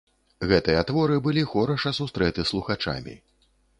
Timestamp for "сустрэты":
1.99-2.47